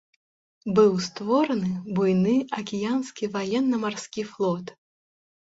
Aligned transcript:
Быў 0.77 0.95
створаны 1.07 1.69
буйны 1.99 2.33
акіянскі 2.61 3.31
ваенна-марскі 3.35 4.27
флот. 4.33 4.75